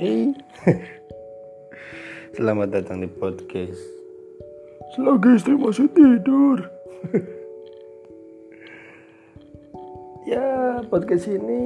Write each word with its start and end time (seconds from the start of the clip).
Hey. 0.00 0.32
Selamat 2.40 2.72
datang 2.72 3.04
di 3.04 3.08
podcast. 3.20 3.76
Selagi 4.96 5.36
istri 5.36 5.52
masih 5.60 5.92
tidur. 5.92 6.64
ya, 10.32 10.80
podcast 10.88 11.28
ini 11.28 11.60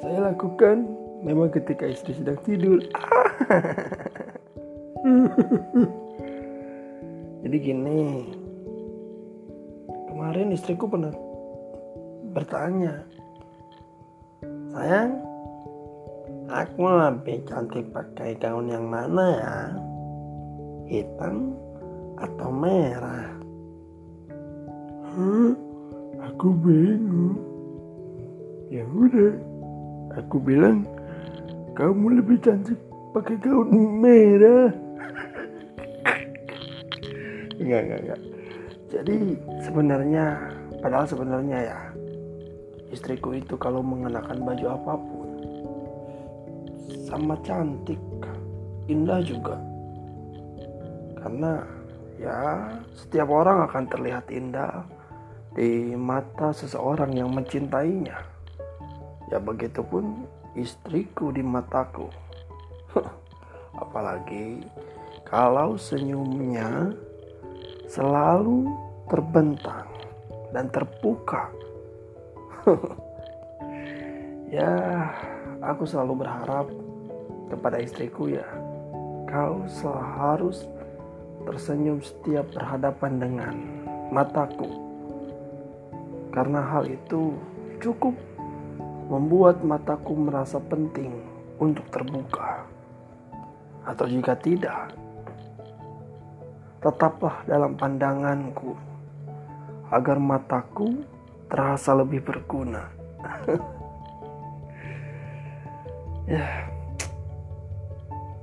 saya 0.00 0.32
lakukan 0.32 0.88
memang 1.20 1.52
ketika 1.52 1.84
istri 1.84 2.16
sedang 2.16 2.40
tidur. 2.40 2.80
Jadi 7.44 7.56
gini, 7.60 8.24
kemarin 10.08 10.56
istriku 10.56 10.88
pernah 10.88 11.12
bertanya, 12.32 13.04
sayang, 14.72 15.25
aku 16.46 16.82
lebih 16.86 17.42
cantik 17.46 17.86
pakai 17.90 18.38
gaun 18.38 18.70
yang 18.70 18.86
mana 18.86 19.24
ya? 19.34 19.56
Hitam 20.86 21.54
atau 22.18 22.50
merah? 22.50 23.30
Hah? 25.10 25.52
Aku 26.32 26.48
bingung. 26.58 27.38
Ya 28.66 28.82
udah, 28.82 29.34
aku 30.18 30.42
bilang 30.42 30.82
kamu 31.78 32.18
lebih 32.22 32.42
cantik 32.42 32.78
pakai 33.14 33.38
gaun 33.38 33.70
merah. 34.02 34.74
Enggak, 37.56 37.88
enggak, 37.88 38.00
enggak. 38.04 38.20
Jadi 38.86 39.16
sebenarnya, 39.64 40.24
padahal 40.84 41.08
sebenarnya 41.08 41.58
ya, 41.72 41.80
istriku 42.92 43.34
itu 43.34 43.58
kalau 43.58 43.82
mengenakan 43.82 44.44
baju 44.44 44.66
apa 44.76 44.92
pun, 44.94 45.25
sama 47.06 47.38
cantik, 47.46 48.02
indah 48.90 49.22
juga. 49.22 49.54
Karena 51.22 51.62
ya 52.18 52.66
setiap 52.98 53.30
orang 53.30 53.70
akan 53.70 53.84
terlihat 53.86 54.26
indah 54.34 54.82
di 55.54 55.94
mata 55.94 56.50
seseorang 56.50 57.14
yang 57.14 57.30
mencintainya. 57.30 58.18
Ya 59.30 59.38
begitupun 59.38 60.26
istriku 60.58 61.30
di 61.30 61.46
mataku. 61.46 62.10
Apalagi 63.82 64.66
kalau 65.22 65.78
senyumnya 65.78 66.90
selalu 67.86 68.66
terbentang 69.06 69.86
dan 70.50 70.66
terbuka. 70.70 71.50
ya, 74.58 74.74
aku 75.62 75.86
selalu 75.86 76.26
berharap 76.26 76.66
kepada 77.46 77.78
istriku 77.78 78.30
ya, 78.30 78.46
kau 79.30 79.66
selalu 79.66 80.06
harus 80.18 80.56
tersenyum 81.46 82.02
setiap 82.02 82.50
berhadapan 82.50 83.12
dengan 83.22 83.54
mataku. 84.10 84.70
Karena 86.34 86.60
hal 86.60 86.90
itu 86.90 87.32
cukup 87.78 88.12
membuat 89.06 89.62
mataku 89.62 90.12
merasa 90.18 90.58
penting 90.58 91.22
untuk 91.62 91.86
terbuka. 91.88 92.66
Atau 93.86 94.10
jika 94.10 94.34
tidak, 94.34 94.90
tetaplah 96.82 97.46
dalam 97.46 97.78
pandanganku 97.78 98.74
agar 99.94 100.18
mataku 100.18 101.06
terasa 101.46 101.94
lebih 101.94 102.26
berguna. 102.26 102.90
ya, 106.26 106.66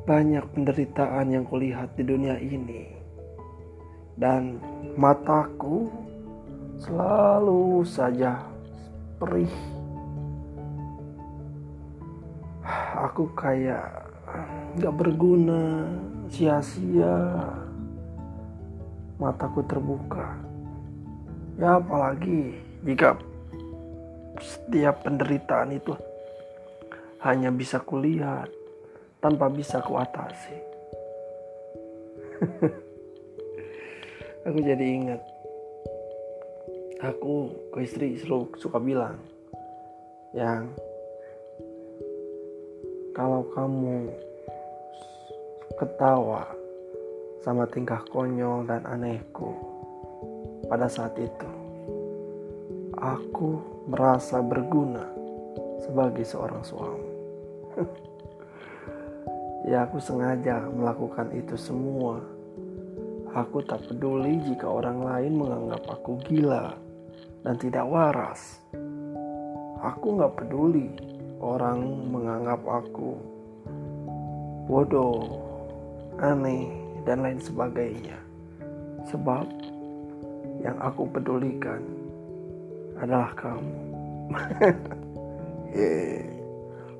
banyak 0.03 0.43
penderitaan 0.51 1.31
yang 1.31 1.47
kulihat 1.47 1.95
di 1.95 2.03
dunia 2.03 2.35
ini, 2.35 2.91
dan 4.19 4.59
mataku 4.99 5.87
selalu 6.75 7.87
saja 7.87 8.43
perih. 9.15 9.55
Aku 12.93 13.31
kayak 13.35 13.87
gak 14.79 14.95
berguna, 14.95 15.87
sia-sia 16.27 17.39
mataku 19.19 19.63
terbuka. 19.63 20.35
Ya 21.55 21.79
apalagi 21.79 22.59
jika 22.83 23.15
setiap 24.41 25.05
penderitaan 25.07 25.77
itu 25.77 25.95
hanya 27.23 27.53
bisa 27.53 27.79
kulihat 27.79 28.51
tanpa 29.23 29.47
bisa 29.47 29.79
kuatasi. 29.79 30.59
aku 34.43 34.59
jadi 34.59 34.83
ingat 34.83 35.23
aku 36.99 37.47
ke 37.71 37.87
istri 37.87 38.19
selalu 38.19 38.51
suka 38.59 38.83
bilang 38.83 39.15
yang 40.35 40.67
kalau 43.15 43.47
kamu 43.55 44.11
ketawa 45.79 46.43
sama 47.47 47.63
tingkah 47.71 48.03
konyol 48.11 48.67
dan 48.67 48.83
anehku 48.83 49.55
pada 50.67 50.91
saat 50.91 51.15
itu. 51.15 51.47
Aku 52.99 53.59
merasa 53.87 54.39
berguna 54.39 55.03
sebagai 55.83 56.23
seorang 56.23 56.63
suami. 56.63 57.11
ya 59.63 59.87
aku 59.87 59.99
sengaja 59.99 60.67
melakukan 60.67 61.31
itu 61.31 61.55
semua. 61.55 62.19
Aku 63.33 63.65
tak 63.65 63.81
peduli 63.89 64.37
jika 64.45 64.69
orang 64.69 65.01
lain 65.01 65.33
menganggap 65.33 65.81
aku 65.89 66.21
gila 66.29 66.77
dan 67.41 67.55
tidak 67.57 67.87
waras. 67.89 68.61
Aku 69.81 70.15
gak 70.21 70.37
peduli 70.37 70.93
orang 71.41 71.81
menganggap 72.07 72.61
aku 72.63 73.17
bodoh, 74.69 75.27
aneh, 76.21 76.71
dan 77.03 77.25
lain 77.25 77.41
sebagainya. 77.41 78.15
Sebab 79.11 79.43
yang 80.63 80.77
aku 80.79 81.03
pedulikan 81.11 81.83
adalah 83.01 83.35
kamu. 83.35 83.75
yeah. 85.75 86.32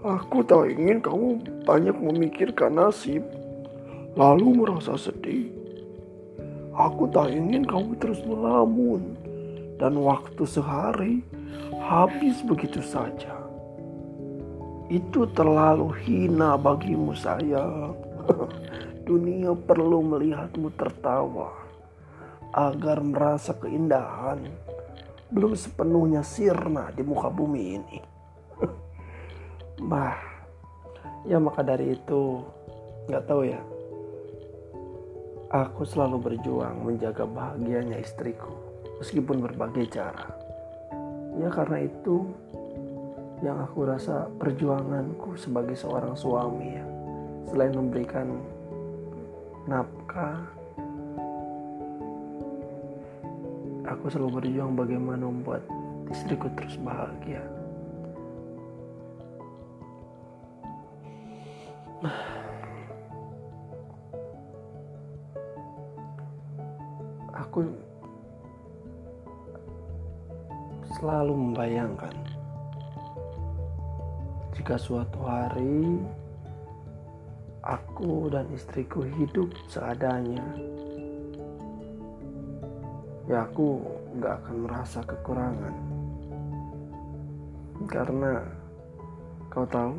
Aku 0.04 0.44
tak 0.44 0.68
ingin 0.68 1.00
kamu 1.00 1.64
banyak 1.64 1.96
memikirkan 1.96 2.76
nasib, 2.76 3.24
lalu 4.20 4.52
merasa 4.60 5.00
sedih. 5.00 5.48
Aku 6.76 7.08
tak 7.08 7.32
ingin 7.32 7.64
kamu 7.64 7.96
terus 8.04 8.20
melamun, 8.28 9.16
dan 9.80 9.96
waktu 9.96 10.44
sehari 10.44 11.24
habis 11.80 12.44
begitu 12.44 12.84
saja. 12.84 13.32
Itu 14.92 15.24
terlalu 15.32 15.96
hina 16.04 16.60
bagimu 16.60 17.16
sayang. 17.16 17.96
Dunia 19.08 19.56
perlu 19.56 20.04
melihatmu 20.04 20.68
tertawa 20.76 21.56
agar 22.52 23.00
merasa 23.00 23.56
keindahan 23.56 24.52
belum 25.32 25.56
sepenuhnya 25.56 26.28
sirna 26.28 26.92
di 26.92 27.08
muka 27.08 27.32
bumi 27.32 27.64
ini. 27.80 28.13
Bah, 29.84 30.16
ya 31.28 31.40
maka 31.40 31.60
dari 31.64 31.96
itu 31.96 32.40
nggak 33.12 33.26
tahu 33.28 33.42
ya. 33.48 33.62
Aku 35.54 35.86
selalu 35.86 36.18
berjuang 36.34 36.82
menjaga 36.82 37.30
bahagianya 37.30 38.02
istriku 38.02 38.50
meskipun 38.98 39.44
berbagai 39.44 39.86
cara. 39.94 40.34
Ya 41.38 41.50
karena 41.54 41.86
itu 41.86 42.26
yang 43.44 43.60
aku 43.60 43.86
rasa 43.86 44.32
perjuanganku 44.40 45.36
sebagai 45.38 45.78
seorang 45.78 46.18
suami 46.18 46.80
ya. 46.80 46.86
Selain 47.52 47.76
memberikan 47.76 48.40
nafkah 49.70 50.42
aku 53.86 54.10
selalu 54.10 54.42
berjuang 54.42 54.74
bagaimana 54.74 55.24
membuat 55.28 55.62
istriku 56.10 56.50
terus 56.58 56.76
bahagia 56.82 57.44
aku 67.34 67.68
selalu 71.00 71.34
membayangkan 71.36 72.16
jika 74.56 74.76
suatu 74.76 75.20
hari 75.24 76.00
aku 77.64 78.28
dan 78.32 78.48
istriku 78.52 79.08
hidup 79.08 79.52
seadanya 79.72 80.44
ya 83.32 83.48
aku 83.48 83.80
nggak 84.20 84.34
akan 84.44 84.56
merasa 84.68 85.00
kekurangan 85.08 85.76
karena 87.88 88.44
Kau 89.54 89.70
tahu? 89.70 89.94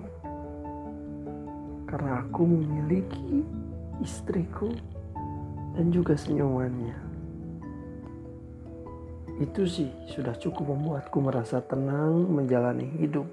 Karena 1.84 2.24
aku 2.24 2.42
memiliki 2.48 3.44
istriku 4.02 4.72
dan 5.74 5.90
juga 5.90 6.14
senyumannya. 6.14 6.96
Itu 9.42 9.66
sih 9.66 9.90
sudah 10.14 10.38
cukup 10.38 10.70
membuatku 10.78 11.18
merasa 11.18 11.58
tenang 11.58 12.30
menjalani 12.30 12.86
hidup. 13.02 13.26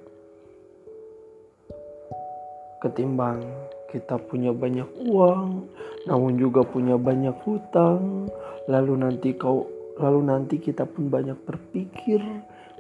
Ketimbang 2.82 3.46
kita 3.94 4.18
punya 4.18 4.50
banyak 4.50 4.90
uang, 5.06 5.70
namun 6.10 6.42
juga 6.42 6.66
punya 6.66 6.98
banyak 6.98 7.38
hutang, 7.46 8.26
lalu 8.66 8.98
nanti 8.98 9.38
kau 9.38 9.70
lalu 10.02 10.26
nanti 10.26 10.58
kita 10.58 10.90
pun 10.90 11.14
banyak 11.14 11.38
berpikir 11.46 12.18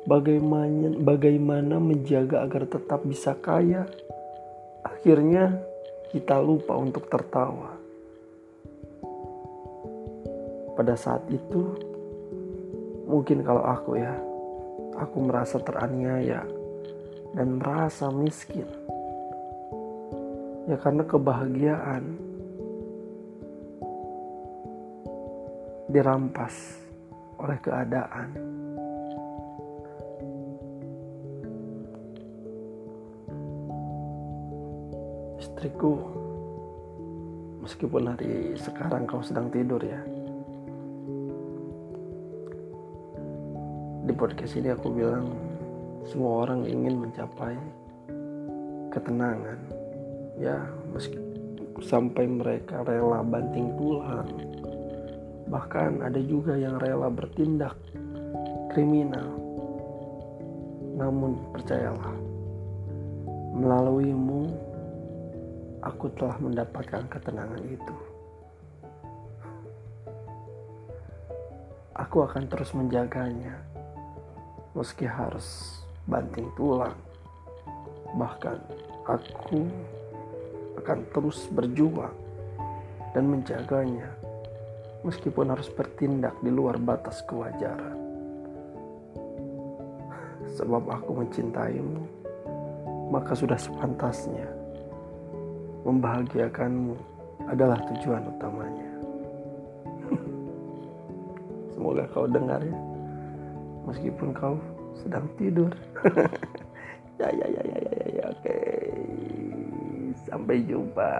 bagaimana 0.09 0.97
bagaimana 0.97 1.77
menjaga 1.77 2.41
agar 2.41 2.65
tetap 2.65 3.05
bisa 3.05 3.37
kaya. 3.37 3.85
Akhirnya 4.81 5.61
kita 6.11 6.41
lupa 6.43 6.75
untuk 6.75 7.07
tertawa. 7.07 7.77
Pada 10.75 10.97
saat 10.97 11.23
itu 11.29 11.77
mungkin 13.05 13.45
kalau 13.45 13.63
aku 13.63 13.99
ya, 13.99 14.15
aku 14.97 15.17
merasa 15.23 15.61
teraniaya 15.61 16.43
dan 17.37 17.61
merasa 17.61 18.11
miskin. 18.11 18.67
Ya 20.69 20.77
karena 20.77 21.03
kebahagiaan 21.07 22.03
dirampas 25.91 26.79
oleh 27.41 27.57
keadaan. 27.59 28.50
Istriku, 35.61 35.93
meskipun 37.61 38.09
hari 38.09 38.57
sekarang 38.57 39.05
kau 39.05 39.21
sedang 39.21 39.45
tidur 39.53 39.77
ya. 39.77 40.01
Di 44.01 44.13
podcast 44.17 44.57
ini 44.57 44.73
aku 44.73 44.89
bilang 44.89 45.29
semua 46.09 46.49
orang 46.49 46.65
ingin 46.65 47.05
mencapai 47.05 47.53
ketenangan. 48.89 49.61
Ya, 50.41 50.65
meski 50.97 51.21
sampai 51.85 52.25
mereka 52.25 52.81
rela 52.81 53.21
banting 53.21 53.77
tulang 53.77 54.33
Bahkan 55.45 56.01
ada 56.01 56.21
juga 56.25 56.57
yang 56.57 56.81
rela 56.81 57.13
bertindak 57.13 57.77
kriminal. 58.73 59.29
Namun 60.97 61.37
percayalah, 61.53 62.17
melaluimu 63.53 64.70
aku 65.81 66.13
telah 66.13 66.37
mendapatkan 66.37 67.09
ketenangan 67.09 67.63
itu. 67.65 67.95
Aku 71.97 72.25
akan 72.25 72.45
terus 72.49 72.71
menjaganya, 72.77 73.57
meski 74.77 75.09
harus 75.09 75.81
banting 76.05 76.49
tulang. 76.53 76.97
Bahkan 78.13 78.57
aku 79.09 79.59
akan 80.81 80.99
terus 81.13 81.49
berjuang 81.49 82.13
dan 83.11 83.27
menjaganya 83.27 84.09
meskipun 85.01 85.49
harus 85.49 85.67
bertindak 85.73 86.37
di 86.45 86.53
luar 86.53 86.77
batas 86.77 87.25
kewajaran. 87.25 87.97
Sebab 90.57 90.83
aku 90.89 91.25
mencintaimu, 91.25 92.01
maka 93.09 93.33
sudah 93.33 93.57
sepantasnya 93.57 94.60
membahagiakanmu 95.85 96.95
adalah 97.49 97.79
tujuan 97.93 98.23
utamanya. 98.37 98.89
Semoga 101.73 102.05
kau 102.13 102.29
dengar 102.29 102.61
ya, 102.61 102.77
meskipun 103.89 104.33
kau 104.35 104.57
sedang 105.01 105.25
tidur. 105.39 105.71
ya 107.21 107.29
ya 107.29 107.47
ya 107.47 107.63
ya 107.65 107.79
ya 107.81 108.05
ya, 108.21 108.23
oke. 108.29 108.59
Sampai 110.29 110.63
jumpa 110.63 111.11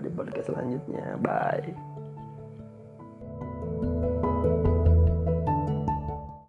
di 0.00 0.08
podcast 0.10 0.48
selanjutnya. 0.48 1.20
Bye. 1.20 1.95